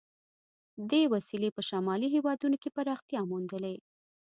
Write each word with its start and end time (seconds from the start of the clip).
دې 0.89 1.01
وسیلې 1.13 1.49
په 1.55 1.61
شمالي 1.69 2.07
هېوادونو 2.15 2.55
کې 2.61 2.69
پراختیا 2.77 3.21
موندلې. 3.29 3.75